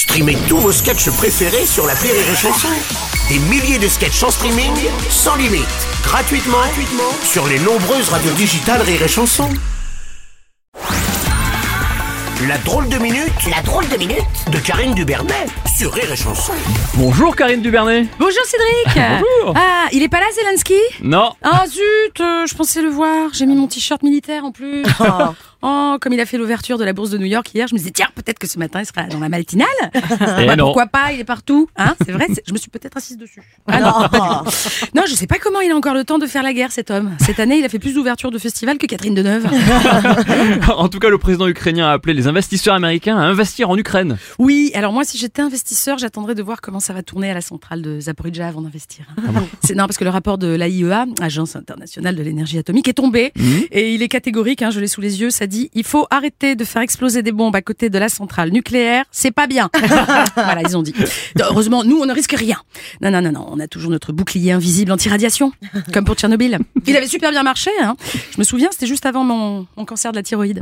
Streamez 0.00 0.38
tous 0.48 0.56
vos 0.56 0.72
sketchs 0.72 1.10
préférés 1.10 1.66
sur 1.66 1.86
la 1.86 1.92
Rire 1.92 2.14
et 2.14 2.34
Chanson. 2.34 2.68
Des 3.28 3.38
milliers 3.38 3.78
de 3.78 3.86
sketchs 3.86 4.22
en 4.22 4.30
streaming, 4.30 4.72
sans 5.10 5.36
limite, 5.36 5.66
gratuitement, 6.02 6.56
gratuitement 6.56 7.12
sur 7.22 7.46
les 7.46 7.58
nombreuses 7.58 8.08
radios 8.08 8.32
digitales 8.32 8.80
Rire 8.80 9.02
et 9.02 9.08
Chanson. 9.08 9.50
La 12.48 12.56
drôle 12.64 12.88
de 12.88 12.96
minute, 12.96 13.30
la 13.54 13.60
drôle 13.60 13.86
de 13.90 13.98
minute 13.98 14.24
de 14.50 14.58
Karine 14.58 14.94
Dubernet 14.94 15.46
sur 15.76 15.92
Rire 15.92 16.10
et 16.10 16.16
Chanson. 16.16 16.54
Bonjour 16.94 17.36
Karine 17.36 17.60
Dubernet. 17.60 18.06
Bonjour 18.18 18.42
Cédric 18.46 19.20
Bonjour. 19.42 19.54
Ah, 19.54 19.86
il 19.92 20.02
est 20.02 20.08
pas 20.08 20.20
là 20.20 20.26
Zelensky? 20.34 20.80
Non. 21.02 21.34
Ah 21.42 21.66
zut, 21.66 22.20
euh, 22.20 22.46
je 22.46 22.54
pensais 22.54 22.80
le 22.80 22.88
voir, 22.88 23.34
j'ai 23.34 23.44
mis 23.44 23.54
mon 23.54 23.66
t-shirt 23.66 24.02
militaire 24.02 24.46
en 24.46 24.50
plus. 24.50 24.82
Oh, 25.62 25.96
comme 26.00 26.12
il 26.12 26.20
a 26.20 26.26
fait 26.26 26.38
l'ouverture 26.38 26.78
de 26.78 26.84
la 26.84 26.92
bourse 26.92 27.10
de 27.10 27.18
New 27.18 27.26
York 27.26 27.50
hier, 27.54 27.66
je 27.68 27.74
me 27.74 27.78
disais 27.78 27.90
tiens, 27.90 28.08
peut-être 28.14 28.38
que 28.38 28.48
ce 28.48 28.58
matin 28.58 28.80
il 28.80 28.86
sera 28.86 29.02
dans 29.04 29.20
la 29.20 29.28
matinale. 29.28 29.66
Eh 30.38 30.46
Bah, 30.46 30.56
non. 30.56 30.66
Pourquoi 30.66 30.86
pas, 30.86 31.12
il 31.12 31.20
est 31.20 31.24
partout. 31.24 31.68
Hein, 31.76 31.94
c'est 32.04 32.12
vrai, 32.12 32.26
je 32.46 32.52
me 32.52 32.58
suis 32.58 32.70
peut-être 32.70 32.96
assise 32.96 33.16
dessus. 33.16 33.42
Ah 33.66 33.80
non, 33.80 33.90
non, 34.94 35.02
je 35.06 35.14
sais 35.14 35.26
pas 35.26 35.38
comment 35.38 35.60
il 35.60 35.70
a 35.70 35.76
encore 35.76 35.94
le 35.94 36.04
temps 36.04 36.18
de 36.18 36.26
faire 36.26 36.42
la 36.42 36.52
guerre 36.52 36.72
cet 36.72 36.90
homme. 36.90 37.12
Cette 37.20 37.40
année, 37.40 37.58
il 37.58 37.64
a 37.64 37.68
fait 37.68 37.78
plus 37.78 37.94
d'ouvertures 37.94 38.30
de 38.30 38.38
festivals 38.38 38.78
que 38.78 38.86
Catherine 38.86 39.14
Deneuve. 39.14 39.46
En 40.76 40.88
tout 40.88 40.98
cas, 40.98 41.08
le 41.08 41.18
président 41.18 41.46
ukrainien 41.46 41.88
a 41.88 41.92
appelé 41.92 42.14
les 42.14 42.26
investisseurs 42.26 42.74
américains 42.74 43.18
à 43.18 43.22
investir 43.22 43.70
en 43.70 43.76
Ukraine. 43.76 44.18
Oui, 44.38 44.70
alors 44.74 44.92
moi, 44.92 45.04
si 45.04 45.18
j'étais 45.18 45.42
investisseur, 45.42 45.98
j'attendrais 45.98 46.34
de 46.34 46.42
voir 46.42 46.60
comment 46.60 46.80
ça 46.80 46.92
va 46.92 47.02
tourner 47.02 47.30
à 47.30 47.34
la 47.34 47.40
centrale 47.40 47.82
de 47.82 48.00
Zaporizhzhia 48.00 48.46
avant 48.48 48.62
d'investir. 48.62 49.04
C'est 49.62 49.74
non 49.74 49.86
parce 49.86 49.98
que 49.98 50.04
le 50.04 50.10
rapport 50.10 50.38
de 50.38 50.48
l'AIEA, 50.48 51.06
Agence 51.20 51.56
internationale 51.56 52.16
de 52.16 52.22
l'énergie 52.22 52.58
atomique, 52.58 52.88
est 52.88 52.94
tombé 52.94 53.32
et 53.70 53.94
il 53.94 54.02
est 54.02 54.08
catégorique. 54.08 54.62
Hein, 54.62 54.70
je 54.70 54.80
l'ai 54.80 54.88
sous 54.88 55.00
les 55.00 55.20
yeux. 55.20 55.30
Ça 55.30 55.46
dit 55.50 55.70
il 55.74 55.84
faut 55.84 56.06
arrêter 56.10 56.56
de 56.56 56.64
faire 56.64 56.80
exploser 56.80 57.22
des 57.22 57.32
bombes 57.32 57.54
à 57.54 57.60
côté 57.60 57.90
de 57.90 57.98
la 57.98 58.08
centrale 58.08 58.50
nucléaire. 58.50 59.04
C'est 59.10 59.32
pas 59.32 59.46
bien. 59.46 59.68
voilà, 60.34 60.62
ils 60.62 60.76
ont 60.76 60.82
dit. 60.82 60.94
Heureusement, 61.38 61.84
nous, 61.84 61.98
on 61.98 62.06
ne 62.06 62.14
risque 62.14 62.32
rien. 62.32 62.56
Non, 63.02 63.10
non, 63.10 63.20
non, 63.20 63.32
non. 63.32 63.46
On 63.50 63.60
a 63.60 63.66
toujours 63.66 63.90
notre 63.90 64.12
bouclier 64.12 64.52
invisible 64.52 64.92
anti-radiation, 64.92 65.52
comme 65.92 66.04
pour 66.04 66.14
Tchernobyl. 66.14 66.58
Il 66.86 66.96
avait 66.96 67.06
super 67.06 67.30
bien 67.30 67.42
marché. 67.42 67.70
Hein. 67.82 67.96
Je 68.32 68.38
me 68.38 68.44
souviens, 68.44 68.68
c'était 68.70 68.86
juste 68.86 69.04
avant 69.04 69.24
mon, 69.24 69.66
mon 69.76 69.84
cancer 69.84 70.12
de 70.12 70.16
la 70.16 70.22
thyroïde. 70.22 70.60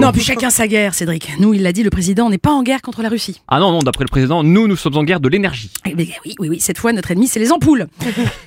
Non, 0.00 0.12
puis 0.12 0.22
chacun 0.22 0.50
sa 0.50 0.66
guerre, 0.66 0.94
Cédric. 0.94 1.38
Nous, 1.38 1.54
il 1.54 1.62
l'a 1.62 1.72
dit, 1.72 1.82
le 1.82 1.90
président, 1.90 2.26
on 2.26 2.30
n'est 2.30 2.38
pas 2.38 2.50
en 2.50 2.62
guerre 2.62 2.82
contre 2.82 3.02
la 3.02 3.08
Russie. 3.08 3.40
Ah 3.48 3.60
non, 3.60 3.70
non, 3.70 3.78
d'après 3.78 4.04
le 4.04 4.08
président, 4.08 4.42
nous, 4.42 4.66
nous 4.66 4.76
sommes 4.76 4.96
en 4.96 5.04
guerre 5.04 5.20
de 5.20 5.28
l'énergie. 5.28 5.70
Eh 5.86 5.94
oui, 5.94 6.12
oui, 6.24 6.34
oui, 6.40 6.60
cette 6.60 6.78
fois, 6.78 6.92
notre 6.92 7.10
ennemi, 7.10 7.28
c'est 7.28 7.40
les 7.40 7.52
ampoules. 7.52 7.86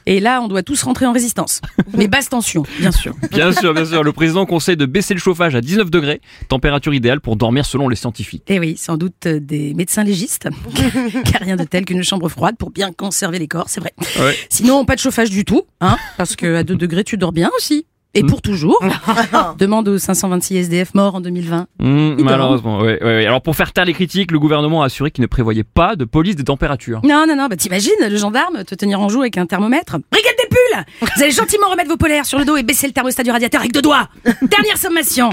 Et 0.06 0.20
là, 0.20 0.42
on 0.42 0.48
doit 0.48 0.64
tous 0.64 0.84
rentrer 0.84 1.06
en 1.06 1.14
résistance. 1.14 1.62
Mais 1.98 2.08
basse 2.08 2.30
tension, 2.30 2.64
bien 2.80 2.92
sûr. 2.92 3.16
Bien 3.32 3.52
sûr, 3.52 3.74
bien 3.74 3.86
sûr, 3.86 4.04
le 4.04 4.12
président 4.12 4.46
conseille 4.46 4.78
de 4.78 4.86
baisser 4.86 5.14
le 5.14 5.20
chauffage 5.20 5.56
à 5.56 5.61
19 5.62 5.90
degrés, 5.90 6.22
température 6.48 6.94
idéale 6.94 7.22
pour 7.22 7.36
dormir 7.36 7.66
selon 7.66 7.88
les 7.88 7.96
scientifiques. 7.96 8.44
Et 8.48 8.60
oui, 8.60 8.76
sans 8.78 8.98
doute 8.98 9.26
euh, 9.26 9.40
des 9.40 9.74
médecins 9.74 10.04
légistes. 10.04 10.50
Car 11.26 11.42
rien 11.42 11.56
de 11.56 11.64
tel 11.64 11.86
qu'une 11.86 12.04
chambre 12.04 12.30
froide 12.30 12.56
pour 12.58 12.72
bien 12.72 12.92
conserver 12.92 13.40
les 13.40 13.48
corps, 13.48 13.70
c'est 13.70 13.80
vrai. 13.80 13.94
Ouais. 14.20 14.36
Sinon, 14.50 14.86
pas 14.86 14.96
de 14.96 15.00
chauffage 15.00 15.30
du 15.30 15.46
tout, 15.46 15.64
hein, 15.80 15.98
parce 16.18 16.36
que 16.36 16.56
à 16.56 16.64
2 16.64 16.76
degrés, 16.76 17.04
tu 17.04 17.18
dors 17.18 17.32
bien 17.32 17.50
aussi. 17.58 17.86
Et 18.14 18.24
pour 18.24 18.42
toujours. 18.42 18.78
Demande 19.58 19.88
aux 19.88 19.98
526 19.98 20.58
SDF 20.58 20.94
morts 20.94 21.16
en 21.16 21.22
2020. 21.22 21.68
Hum, 21.80 22.16
Il 22.20 22.26
malheureusement, 22.26 22.80
ouais. 22.82 23.26
Alors 23.26 23.42
pour 23.42 23.56
faire 23.56 23.72
taire 23.72 23.86
les 23.86 23.94
critiques, 23.94 24.32
le 24.32 24.40
gouvernement 24.40 24.82
a 24.82 24.88
assuré 24.88 25.12
qu'il 25.12 25.22
ne 25.22 25.28
prévoyait 25.28 25.64
pas 25.64 25.96
de 25.96 26.04
police 26.04 26.36
des 26.36 26.44
températures. 26.44 27.00
Non, 27.04 27.26
non, 27.28 27.36
non, 27.36 27.48
bah 27.48 27.56
t'imagines 27.56 27.92
le 28.02 28.18
gendarme 28.18 28.64
te 28.66 28.76
tenir 28.76 29.00
en 29.00 29.08
joue 29.08 29.22
avec 29.22 29.38
un 29.38 29.46
thermomètre 29.46 29.98
Brigade 30.12 30.36
des 30.38 30.48
pulls 30.50 30.86
Vous 31.16 31.22
allez 31.24 31.32
gentiment 31.32 31.70
remettre 31.70 31.90
vos 31.90 31.98
polaires 31.98 32.26
sur 32.26 32.38
le 32.38 32.46
dos 32.46 32.58
et 32.58 32.64
baisser 32.64 32.88
le 32.88 32.94
thermostat 32.94 33.24
du 33.24 33.32
radiateur 33.32 33.62
avec 33.62 33.72
deux 33.74 33.82
doigts 33.82 34.10
Dernière 34.42 34.78
sommation 34.78 35.30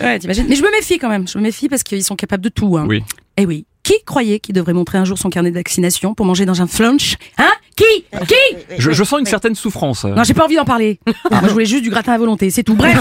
Ouais, 0.00 0.18
t'imagines 0.18 0.46
Mais 0.48 0.56
je 0.56 0.62
me 0.62 0.70
méfie 0.70 0.98
quand 0.98 1.08
même, 1.08 1.26
je 1.26 1.36
me 1.38 1.42
méfie 1.42 1.68
parce 1.68 1.82
qu'ils 1.82 2.04
sont 2.04 2.16
capables 2.16 2.44
de 2.44 2.48
tout. 2.48 2.76
Hein. 2.76 2.86
Oui. 2.88 3.02
Eh 3.36 3.46
oui. 3.46 3.66
Qui 3.84 3.94
croyait 4.04 4.40
qu'il 4.40 4.54
devrait 4.54 4.72
montrer 4.72 4.98
un 4.98 5.04
jour 5.04 5.18
son 5.18 5.30
carnet 5.30 5.50
de 5.50 5.54
vaccination 5.54 6.14
pour 6.14 6.26
manger 6.26 6.46
dans 6.46 6.60
un 6.62 6.66
flunch 6.66 7.16
Hein 7.38 7.52
Qui 7.76 7.84
Qui 8.26 8.56
Je, 8.78 8.90
je 8.92 9.04
sens 9.04 9.20
une 9.20 9.26
certaine 9.26 9.54
souffrance. 9.54 10.04
non, 10.04 10.24
j'ai 10.24 10.34
pas 10.34 10.44
envie 10.44 10.56
d'en 10.56 10.64
parler. 10.64 10.98
Moi, 11.30 11.40
je 11.44 11.50
voulais 11.52 11.66
juste 11.66 11.82
du 11.84 11.90
gratin 11.90 12.14
à 12.14 12.18
volonté, 12.18 12.50
c'est 12.50 12.62
tout. 12.62 12.74
Bref, 12.74 12.98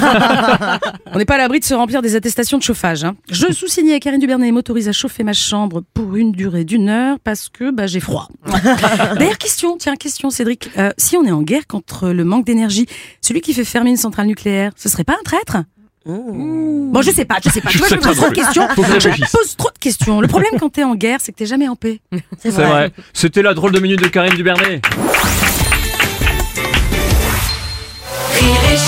on 1.13 1.17
n'est 1.17 1.25
pas 1.25 1.35
à 1.35 1.37
l'abri 1.37 1.59
de 1.59 1.65
se 1.65 1.73
remplir 1.73 2.01
des 2.01 2.15
attestations 2.15 2.57
de 2.57 2.63
chauffage. 2.63 3.03
Hein. 3.05 3.15
Je 3.31 3.51
sous-signais 3.51 3.99
Karine 3.99 4.19
Dubernet 4.19 4.51
m'autorise 4.51 4.89
à 4.89 4.91
chauffer 4.91 5.23
ma 5.23 5.33
chambre 5.33 5.83
pour 5.93 6.15
une 6.17 6.31
durée 6.33 6.65
d'une 6.65 6.89
heure 6.89 7.17
parce 7.23 7.47
que 7.49 7.71
bah, 7.71 7.87
j'ai 7.87 8.01
froid. 8.01 8.27
D'ailleurs, 9.17 9.37
question, 9.37 9.77
tiens, 9.77 9.95
question, 9.95 10.29
Cédric. 10.29 10.69
Euh, 10.77 10.91
si 10.97 11.15
on 11.15 11.23
est 11.23 11.31
en 11.31 11.41
guerre 11.43 11.65
contre 11.67 12.09
le 12.09 12.25
manque 12.25 12.45
d'énergie, 12.45 12.87
celui 13.21 13.39
qui 13.41 13.53
fait 13.53 13.63
fermer 13.65 13.91
une 13.91 13.97
centrale 13.97 14.27
nucléaire, 14.27 14.71
ce 14.75 14.89
serait 14.89 15.05
pas 15.05 15.13
un 15.13 15.23
traître? 15.23 15.57
Bon, 16.05 17.01
je 17.01 17.11
sais 17.11 17.25
pas, 17.25 17.37
je 17.43 17.49
sais 17.49 17.61
pas. 17.61 17.69
Tu 17.69 17.77
vois, 17.77 17.87
je 17.87 17.95
me 17.95 18.01
pose 18.01 18.17
trop 18.17 18.29
de 18.29 18.33
questions. 18.33 18.67
Je 18.75 18.81
me 19.09 19.31
pose 19.31 19.55
trop 19.55 19.69
de 19.71 19.79
questions. 19.79 20.19
Le 20.21 20.27
problème 20.27 20.51
quand 20.59 20.69
t'es 20.69 20.83
en 20.83 20.95
guerre, 20.95 21.19
c'est 21.21 21.31
que 21.31 21.37
t'es 21.37 21.45
jamais 21.45 21.67
en 21.67 21.75
paix. 21.75 22.01
C'est 22.39 22.51
vrai. 22.51 22.91
C'était 23.13 23.41
la 23.41 23.53
drôle 23.53 23.71
de 23.71 23.79
minute 23.79 24.01
de 24.01 24.07
Karine 24.07 24.35
Dubernet. 24.35 24.81
Rire 28.39 28.61
et 28.71 28.77
chanson. 28.77 28.82